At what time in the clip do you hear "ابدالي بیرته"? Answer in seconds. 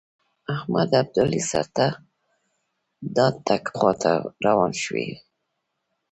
1.03-1.85